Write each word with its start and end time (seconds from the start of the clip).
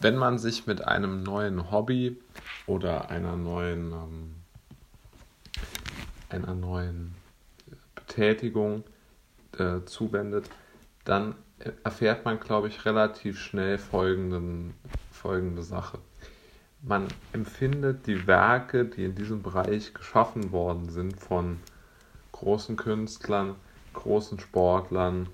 wenn 0.00 0.16
man 0.16 0.38
sich 0.38 0.66
mit 0.66 0.86
einem 0.86 1.22
neuen 1.22 1.70
Hobby 1.70 2.18
oder 2.66 3.10
einer 3.10 3.36
neuen, 3.36 3.92
ähm, 3.92 4.34
einer 6.30 6.54
neuen 6.54 7.14
Betätigung 7.94 8.84
äh, 9.58 9.84
zuwendet, 9.84 10.50
dann 11.04 11.34
erfährt 11.84 12.24
man, 12.24 12.40
glaube 12.40 12.68
ich, 12.68 12.84
relativ 12.86 13.38
schnell 13.38 13.78
folgenden, 13.78 14.74
folgende 15.10 15.62
Sache. 15.62 15.98
Man 16.82 17.08
empfindet 17.34 18.06
die 18.06 18.26
Werke, 18.26 18.86
die 18.86 19.04
in 19.04 19.14
diesem 19.14 19.42
Bereich 19.42 19.92
geschaffen 19.92 20.50
worden 20.50 20.88
sind 20.88 21.20
von 21.20 21.58
großen 22.32 22.76
Künstlern, 22.76 23.56
großen 23.92 24.40
Sportlern, 24.40 25.28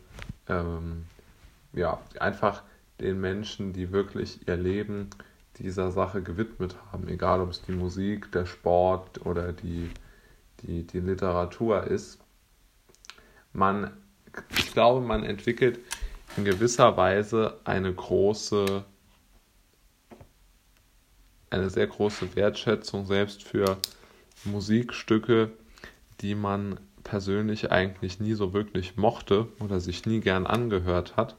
ähm, 0.49 1.05
ja, 1.73 2.01
einfach 2.19 2.65
den 3.01 3.21
Menschen, 3.21 3.73
die 3.73 3.93
wirklich 3.93 4.47
ihr 4.47 4.57
Leben 4.57 5.11
dieser 5.59 5.91
Sache 5.91 6.23
gewidmet 6.23 6.77
haben, 6.93 7.09
egal 7.09 7.41
ob 7.41 7.51
es 7.51 7.63
die 7.63 7.73
Musik, 7.73 8.31
der 8.33 8.47
Sport 8.47 9.25
oder 9.25 9.53
die, 9.53 9.91
die, 10.63 10.87
die 10.87 11.01
Literatur 11.01 11.85
ist. 11.85 12.19
Man, 13.53 13.91
ich 14.57 14.73
glaube, 14.73 15.01
man 15.01 15.23
entwickelt 15.23 15.79
in 16.37 16.45
gewisser 16.45 16.97
Weise 16.97 17.59
eine 17.65 17.93
große, 17.93 18.85
eine 21.49 21.71
sehr 21.71 21.87
große 21.87 22.37
Wertschätzung 22.37 23.07
selbst 23.07 23.43
für 23.43 23.79
Musikstücke, 24.45 25.53
die 26.21 26.35
man 26.35 26.79
persönlich 27.03 27.71
eigentlich 27.71 28.21
nie 28.21 28.35
so 28.35 28.53
wirklich 28.53 28.97
mochte 28.97 29.49
oder 29.61 29.81
sich 29.81 30.05
nie 30.07 30.21
gern 30.21 30.47
angehört 30.47 31.17
hat 31.17 31.37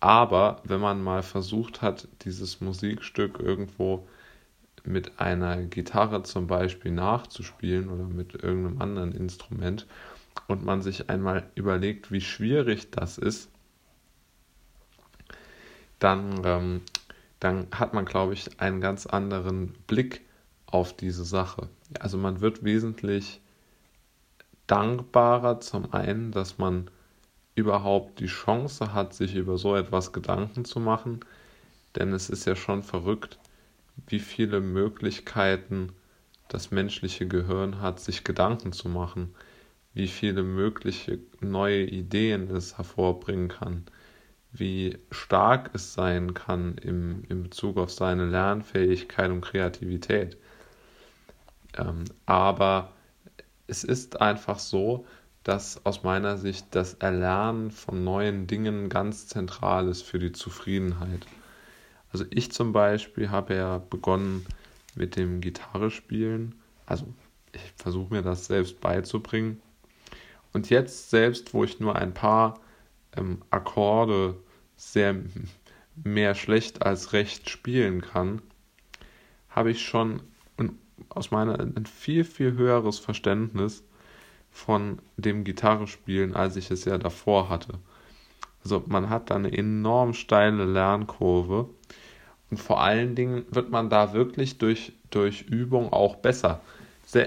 aber 0.00 0.60
wenn 0.64 0.80
man 0.80 1.02
mal 1.02 1.22
versucht 1.22 1.82
hat, 1.82 2.08
dieses 2.22 2.60
Musikstück 2.60 3.40
irgendwo 3.40 4.06
mit 4.84 5.18
einer 5.18 5.56
Gitarre 5.64 6.22
zum 6.22 6.46
Beispiel 6.46 6.92
nachzuspielen 6.92 7.88
oder 7.88 8.04
mit 8.04 8.34
irgendeinem 8.34 8.80
anderen 8.80 9.12
Instrument 9.12 9.86
und 10.46 10.64
man 10.64 10.82
sich 10.82 11.10
einmal 11.10 11.50
überlegt, 11.54 12.12
wie 12.12 12.20
schwierig 12.20 12.90
das 12.90 13.18
ist, 13.18 13.50
dann, 15.98 16.42
ähm, 16.44 16.82
dann 17.40 17.66
hat 17.72 17.94
man, 17.94 18.04
glaube 18.04 18.34
ich, 18.34 18.60
einen 18.60 18.80
ganz 18.80 19.06
anderen 19.06 19.72
Blick 19.86 20.24
auf 20.66 20.94
diese 20.94 21.24
Sache. 21.24 21.68
Also 21.98 22.18
man 22.18 22.40
wird 22.40 22.64
wesentlich 22.64 23.40
dankbarer 24.66 25.60
zum 25.60 25.92
einen, 25.92 26.32
dass 26.32 26.58
man 26.58 26.90
überhaupt 27.56 28.20
die 28.20 28.26
Chance 28.26 28.92
hat, 28.92 29.14
sich 29.14 29.34
über 29.34 29.58
so 29.58 29.74
etwas 29.74 30.12
Gedanken 30.12 30.64
zu 30.64 30.78
machen. 30.78 31.20
Denn 31.96 32.12
es 32.12 32.30
ist 32.30 32.44
ja 32.44 32.54
schon 32.54 32.82
verrückt, 32.84 33.38
wie 34.06 34.20
viele 34.20 34.60
Möglichkeiten 34.60 35.92
das 36.48 36.70
menschliche 36.70 37.26
Gehirn 37.26 37.80
hat, 37.80 37.98
sich 37.98 38.22
Gedanken 38.22 38.72
zu 38.72 38.88
machen, 38.88 39.34
wie 39.94 40.06
viele 40.06 40.42
mögliche 40.42 41.18
neue 41.40 41.84
Ideen 41.84 42.50
es 42.54 42.76
hervorbringen 42.76 43.48
kann, 43.48 43.86
wie 44.52 44.98
stark 45.10 45.70
es 45.72 45.94
sein 45.94 46.34
kann 46.34 46.76
im, 46.76 47.24
in 47.28 47.42
Bezug 47.42 47.78
auf 47.78 47.90
seine 47.90 48.26
Lernfähigkeit 48.26 49.30
und 49.30 49.40
Kreativität. 49.40 50.36
Ähm, 51.78 52.04
aber 52.26 52.92
es 53.66 53.82
ist 53.82 54.20
einfach 54.20 54.58
so, 54.58 55.06
dass 55.46 55.86
aus 55.86 56.02
meiner 56.02 56.38
Sicht 56.38 56.66
das 56.72 56.94
Erlernen 56.94 57.70
von 57.70 58.02
neuen 58.02 58.48
Dingen 58.48 58.88
ganz 58.88 59.28
zentral 59.28 59.86
ist 59.86 60.02
für 60.02 60.18
die 60.18 60.32
Zufriedenheit. 60.32 61.24
Also 62.12 62.24
ich 62.30 62.50
zum 62.50 62.72
Beispiel 62.72 63.30
habe 63.30 63.54
ja 63.54 63.78
begonnen 63.78 64.44
mit 64.96 65.14
dem 65.14 65.40
Gitarre 65.40 65.92
spielen. 65.92 66.56
Also 66.84 67.06
ich 67.52 67.60
versuche 67.76 68.12
mir 68.12 68.22
das 68.22 68.46
selbst 68.46 68.80
beizubringen. 68.80 69.60
Und 70.52 70.68
jetzt 70.68 71.10
selbst, 71.10 71.54
wo 71.54 71.62
ich 71.62 71.78
nur 71.78 71.94
ein 71.94 72.12
paar 72.12 72.58
ähm, 73.16 73.40
Akkorde 73.50 74.36
sehr 74.74 75.14
mehr 75.94 76.34
schlecht 76.34 76.82
als 76.82 77.12
recht 77.12 77.48
spielen 77.48 78.00
kann, 78.00 78.42
habe 79.48 79.70
ich 79.70 79.86
schon 79.86 80.22
aus 81.08 81.30
meiner 81.30 81.60
ein 81.60 81.86
viel, 81.86 82.24
viel 82.24 82.54
höheres 82.54 82.98
Verständnis 82.98 83.84
von 84.56 85.00
dem 85.18 85.44
Gitarrespielen, 85.44 86.34
als 86.34 86.56
ich 86.56 86.70
es 86.70 86.86
ja 86.86 86.96
davor 86.96 87.50
hatte. 87.50 87.74
Also 88.64 88.82
man 88.86 89.10
hat 89.10 89.30
da 89.30 89.36
eine 89.36 89.52
enorm 89.52 90.14
steile 90.14 90.64
Lernkurve 90.64 91.68
und 92.50 92.56
vor 92.56 92.80
allen 92.80 93.14
Dingen 93.14 93.44
wird 93.50 93.70
man 93.70 93.90
da 93.90 94.14
wirklich 94.14 94.56
durch, 94.56 94.94
durch 95.10 95.42
Übung 95.42 95.92
auch 95.92 96.16
besser. 96.16 96.62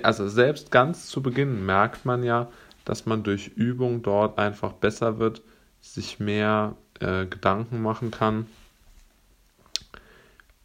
Also 0.01 0.27
selbst 0.27 0.71
ganz 0.71 1.07
zu 1.07 1.21
Beginn 1.21 1.65
merkt 1.65 2.03
man 2.03 2.23
ja, 2.23 2.49
dass 2.83 3.05
man 3.05 3.21
durch 3.21 3.49
Übung 3.49 4.01
dort 4.01 4.39
einfach 4.39 4.73
besser 4.73 5.19
wird, 5.19 5.43
sich 5.81 6.19
mehr 6.19 6.75
äh, 6.99 7.27
Gedanken 7.27 7.81
machen 7.81 8.09
kann 8.09 8.47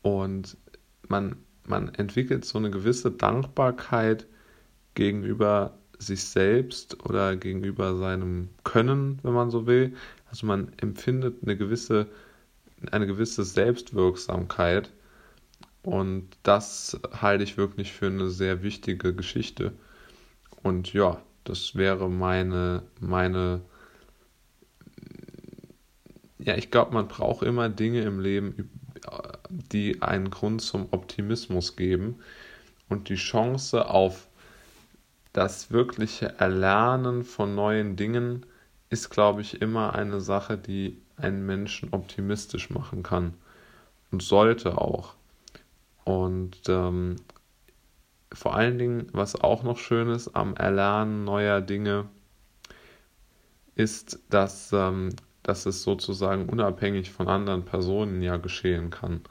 und 0.00 0.56
man, 1.08 1.36
man 1.66 1.94
entwickelt 1.94 2.46
so 2.46 2.58
eine 2.58 2.70
gewisse 2.70 3.10
Dankbarkeit 3.10 4.26
gegenüber 4.94 5.74
sich 5.98 6.24
selbst 6.24 7.04
oder 7.04 7.36
gegenüber 7.36 7.96
seinem 7.96 8.48
Können, 8.64 9.18
wenn 9.22 9.32
man 9.32 9.50
so 9.50 9.66
will. 9.66 9.94
Also 10.30 10.46
man 10.46 10.72
empfindet 10.78 11.42
eine 11.42 11.56
gewisse, 11.56 12.06
eine 12.90 13.06
gewisse 13.06 13.44
Selbstwirksamkeit 13.44 14.90
und 15.84 16.28
das 16.42 16.98
halte 17.12 17.44
ich 17.44 17.58
wirklich 17.58 17.92
für 17.92 18.06
eine 18.06 18.30
sehr 18.30 18.62
wichtige 18.62 19.14
Geschichte. 19.14 19.74
Und 20.62 20.94
ja, 20.94 21.20
das 21.44 21.76
wäre 21.76 22.08
meine, 22.08 22.82
meine, 23.00 23.60
ja, 26.38 26.56
ich 26.56 26.70
glaube, 26.70 26.94
man 26.94 27.06
braucht 27.06 27.42
immer 27.42 27.68
Dinge 27.68 28.00
im 28.00 28.18
Leben, 28.18 28.70
die 29.50 30.00
einen 30.00 30.30
Grund 30.30 30.62
zum 30.62 30.88
Optimismus 30.90 31.76
geben 31.76 32.16
und 32.88 33.10
die 33.10 33.16
Chance 33.16 33.88
auf 33.88 34.28
das 35.34 35.72
wirkliche 35.72 36.38
Erlernen 36.38 37.24
von 37.24 37.54
neuen 37.54 37.96
Dingen 37.96 38.46
ist, 38.88 39.10
glaube 39.10 39.42
ich, 39.42 39.60
immer 39.60 39.94
eine 39.94 40.20
Sache, 40.20 40.56
die 40.56 41.02
einen 41.16 41.44
Menschen 41.44 41.88
optimistisch 41.92 42.70
machen 42.70 43.02
kann 43.02 43.34
und 44.12 44.22
sollte 44.22 44.78
auch. 44.78 45.14
Und 46.04 46.56
ähm, 46.68 47.16
vor 48.32 48.54
allen 48.54 48.78
Dingen, 48.78 49.08
was 49.12 49.34
auch 49.34 49.64
noch 49.64 49.78
schön 49.78 50.08
ist 50.08 50.36
am 50.36 50.54
Erlernen 50.54 51.24
neuer 51.24 51.60
Dinge, 51.60 52.06
ist, 53.74 54.20
dass, 54.30 54.72
ähm, 54.72 55.10
dass 55.42 55.66
es 55.66 55.82
sozusagen 55.82 56.48
unabhängig 56.48 57.10
von 57.10 57.26
anderen 57.26 57.64
Personen 57.64 58.22
ja 58.22 58.36
geschehen 58.36 58.90
kann. 58.90 59.22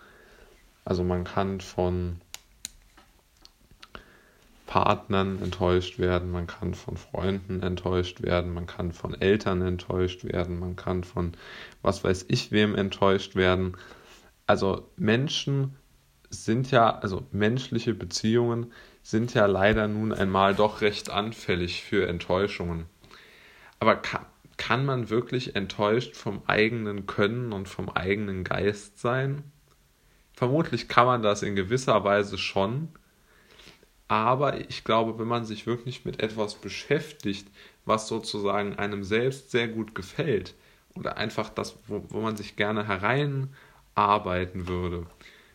Also 0.83 1.05
man 1.05 1.23
kann 1.23 1.61
von 1.61 2.19
Partnern 4.73 5.39
enttäuscht 5.43 5.99
werden, 5.99 6.31
man 6.31 6.47
kann 6.47 6.73
von 6.73 6.97
Freunden 6.97 7.61
enttäuscht 7.61 8.23
werden, 8.23 8.55
man 8.55 8.65
kann 8.65 8.91
von 8.91 9.13
Eltern 9.13 9.61
enttäuscht 9.61 10.23
werden, 10.23 10.57
man 10.57 10.75
kann 10.75 11.03
von 11.03 11.33
was 11.83 12.03
weiß 12.03 12.25
ich 12.29 12.51
wem 12.51 12.73
enttäuscht 12.73 13.35
werden. 13.35 13.77
Also 14.47 14.89
Menschen 14.97 15.75
sind 16.31 16.71
ja, 16.71 16.89
also 16.89 17.23
menschliche 17.31 17.93
Beziehungen 17.93 18.73
sind 19.03 19.35
ja 19.35 19.45
leider 19.45 19.87
nun 19.87 20.11
einmal 20.11 20.55
doch 20.55 20.81
recht 20.81 21.11
anfällig 21.11 21.83
für 21.83 22.07
Enttäuschungen. 22.07 22.85
Aber 23.79 23.95
kann, 23.97 24.25
kann 24.57 24.87
man 24.87 25.11
wirklich 25.11 25.55
enttäuscht 25.55 26.15
vom 26.15 26.41
eigenen 26.47 27.05
Können 27.05 27.53
und 27.53 27.69
vom 27.69 27.89
eigenen 27.89 28.43
Geist 28.43 28.97
sein? 28.97 29.43
Vermutlich 30.33 30.87
kann 30.87 31.05
man 31.05 31.21
das 31.21 31.43
in 31.43 31.55
gewisser 31.55 32.03
Weise 32.03 32.39
schon, 32.39 32.87
aber 34.13 34.59
ich 34.69 34.83
glaube, 34.83 35.17
wenn 35.17 35.27
man 35.27 35.43
sich 35.43 35.65
wirklich 35.65 36.05
mit 36.05 36.21
etwas 36.21 36.53
beschäftigt, 36.53 37.47
was 37.85 38.07
sozusagen 38.07 38.75
einem 38.75 39.03
selbst 39.03 39.49
sehr 39.49 39.67
gut 39.67 39.95
gefällt 39.95 40.53
oder 40.95 41.17
einfach 41.17 41.49
das, 41.49 41.75
wo, 41.87 42.05
wo 42.09 42.21
man 42.21 42.37
sich 42.37 42.55
gerne 42.55 42.87
hereinarbeiten 42.87 44.67
würde, 44.67 45.07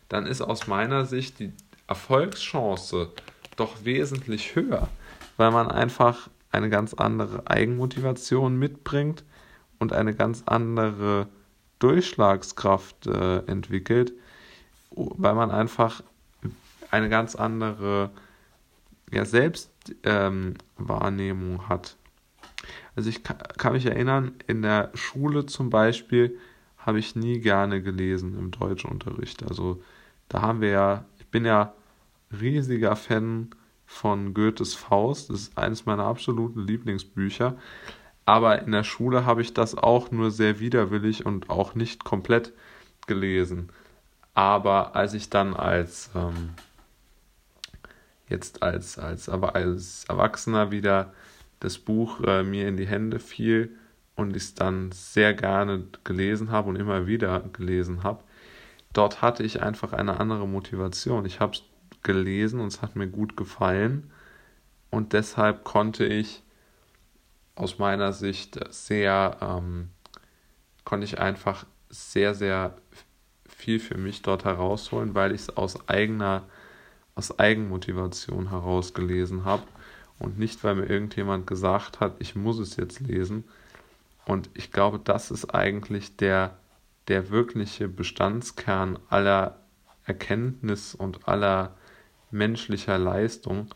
dann 0.09 0.25
ist 0.25 0.41
aus 0.41 0.67
meiner 0.67 1.05
Sicht 1.05 1.39
die 1.39 1.53
Erfolgschance 1.87 3.09
doch 3.55 3.85
wesentlich 3.85 4.55
höher, 4.55 4.89
weil 5.37 5.51
man 5.51 5.71
einfach 5.71 6.29
eine 6.51 6.69
ganz 6.69 6.93
andere 6.93 7.49
Eigenmotivation 7.49 8.59
mitbringt 8.59 9.23
und 9.79 9.93
eine 9.93 10.13
ganz 10.13 10.43
andere 10.45 11.27
Durchschlagskraft 11.79 13.07
äh, 13.07 13.37
entwickelt, 13.45 14.11
weil 14.91 15.35
man 15.35 15.49
einfach 15.49 16.03
eine 16.91 17.07
ganz 17.07 17.35
andere 17.35 18.11
ja, 19.11 19.25
Selbstwahrnehmung 19.25 21.53
ähm, 21.53 21.69
hat. 21.69 21.97
Also 22.95 23.09
ich 23.09 23.23
kann 23.23 23.73
mich 23.73 23.85
erinnern, 23.85 24.33
in 24.47 24.61
der 24.61 24.91
Schule 24.93 25.45
zum 25.45 25.69
Beispiel 25.69 26.37
habe 26.77 26.99
ich 26.99 27.15
nie 27.15 27.39
gerne 27.39 27.81
gelesen 27.81 28.37
im 28.37 28.51
Deutschunterricht. 28.51 29.43
Also 29.43 29.81
da 30.27 30.41
haben 30.41 30.61
wir 30.61 30.69
ja, 30.69 31.05
ich 31.19 31.27
bin 31.27 31.45
ja 31.45 31.73
riesiger 32.41 32.95
Fan 32.95 33.49
von 33.85 34.33
Goethes 34.33 34.75
Faust. 34.75 35.29
Das 35.29 35.41
ist 35.41 35.57
eines 35.57 35.85
meiner 35.85 36.05
absoluten 36.05 36.65
Lieblingsbücher. 36.65 37.57
Aber 38.25 38.61
in 38.61 38.71
der 38.71 38.83
Schule 38.83 39.25
habe 39.25 39.41
ich 39.41 39.53
das 39.53 39.75
auch 39.75 40.11
nur 40.11 40.29
sehr 40.29 40.59
widerwillig 40.59 41.25
und 41.25 41.49
auch 41.49 41.73
nicht 41.73 42.03
komplett 42.03 42.53
gelesen. 43.07 43.69
Aber 44.35 44.95
als 44.95 45.15
ich 45.15 45.29
dann 45.29 45.55
als 45.55 46.11
ähm, 46.15 46.51
jetzt 48.29 48.63
als, 48.63 48.97
als, 48.97 49.27
als 49.29 50.05
Erwachsener 50.05 50.71
wieder 50.71 51.13
das 51.59 51.77
Buch 51.77 52.21
äh, 52.21 52.43
mir 52.43 52.67
in 52.67 52.77
die 52.77 52.87
Hände 52.87 53.19
fiel 53.19 53.75
und 54.15 54.35
ich 54.35 54.43
es 54.43 54.53
dann 54.53 54.91
sehr 54.91 55.33
gerne 55.33 55.85
gelesen 56.03 56.51
habe 56.51 56.69
und 56.69 56.75
immer 56.75 57.07
wieder 57.07 57.41
gelesen 57.53 58.03
habe, 58.03 58.23
dort 58.93 59.21
hatte 59.21 59.43
ich 59.43 59.61
einfach 59.61 59.93
eine 59.93 60.19
andere 60.19 60.47
Motivation. 60.47 61.25
Ich 61.25 61.39
habe 61.39 61.53
es 61.53 61.63
gelesen 62.03 62.59
und 62.59 62.67
es 62.67 62.81
hat 62.81 62.95
mir 62.95 63.07
gut 63.07 63.35
gefallen 63.35 64.11
und 64.89 65.13
deshalb 65.13 65.63
konnte 65.63 66.05
ich 66.05 66.43
aus 67.55 67.77
meiner 67.77 68.13
Sicht 68.13 68.59
sehr, 68.73 69.37
ähm, 69.41 69.89
konnte 70.85 71.05
ich 71.05 71.19
einfach 71.19 71.65
sehr, 71.89 72.33
sehr 72.33 72.77
viel 73.47 73.79
für 73.79 73.97
mich 73.97 74.21
dort 74.21 74.45
herausholen, 74.45 75.13
weil 75.15 75.33
ich 75.33 75.41
es 75.41 75.57
aus 75.57 75.89
eigener, 75.89 76.43
aus 77.19 77.37
Eigenmotivation 77.37 78.49
herausgelesen 78.49 79.43
habe 79.43 79.63
und 80.19 80.39
nicht, 80.39 80.63
weil 80.63 80.75
mir 80.75 80.85
irgendjemand 80.85 81.47
gesagt 81.47 81.99
hat, 81.99 82.15
ich 82.19 82.33
muss 82.33 82.59
es 82.59 82.77
jetzt 82.77 83.01
lesen. 83.01 83.43
Und 84.25 84.49
ich 84.53 84.71
glaube, 84.71 85.01
das 85.03 85.29
ist 85.29 85.53
eigentlich 85.53 86.15
der, 86.15 86.57
der 87.09 87.29
wirkliche 87.29 87.89
Bestandskern 87.89 88.97
aller 89.09 89.59
Erkenntnis 90.05 90.95
und 90.95 91.27
aller 91.27 91.75
menschlicher 92.31 92.97
Leistung, 92.97 93.67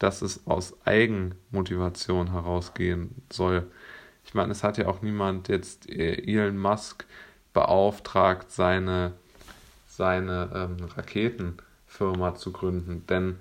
dass 0.00 0.20
es 0.20 0.48
aus 0.48 0.74
Eigenmotivation 0.84 2.32
herausgehen 2.32 3.22
soll. 3.30 3.70
Ich 4.24 4.34
meine, 4.34 4.50
es 4.50 4.64
hat 4.64 4.78
ja 4.78 4.88
auch 4.88 5.00
niemand 5.00 5.46
jetzt 5.46 5.88
äh, 5.88 6.14
Elon 6.14 6.58
Musk 6.58 7.06
beauftragt, 7.52 8.50
seine, 8.50 9.12
seine 9.86 10.50
ähm, 10.54 10.88
Raketenfirma 12.00 12.34
zu 12.34 12.52
gründen. 12.52 13.04
Denn 13.08 13.38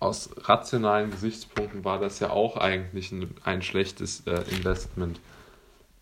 aus 0.00 0.30
rationalen 0.42 1.10
Gesichtspunkten 1.10 1.84
war 1.84 1.98
das 1.98 2.20
ja 2.20 2.30
auch 2.30 2.56
eigentlich 2.56 3.12
ein, 3.12 3.34
ein 3.44 3.62
schlechtes 3.62 4.26
äh, 4.26 4.42
Investment. 4.50 5.20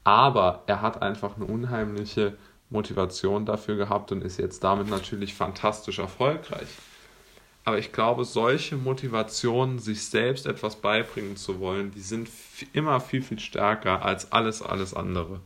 Aber 0.02 0.62
er 0.66 0.82
hat 0.82 1.00
einfach 1.00 1.36
eine 1.36 1.46
unheimliche 1.46 2.36
Motivation 2.70 3.46
dafür 3.46 3.76
gehabt 3.76 4.10
und 4.12 4.22
ist 4.22 4.38
jetzt 4.38 4.64
damit 4.64 4.88
natürlich 4.88 5.34
fantastisch 5.34 5.98
erfolgreich. 5.98 6.68
Aber 7.64 7.78
ich 7.78 7.92
glaube, 7.92 8.26
solche 8.26 8.76
Motivationen, 8.76 9.78
sich 9.78 10.04
selbst 10.06 10.46
etwas 10.46 10.76
beibringen 10.76 11.36
zu 11.36 11.60
wollen, 11.60 11.92
die 11.92 12.00
sind 12.00 12.28
immer 12.74 13.00
viel, 13.00 13.22
viel 13.22 13.38
stärker 13.38 14.04
als 14.04 14.32
alles, 14.32 14.60
alles 14.60 14.92
andere. 14.92 15.40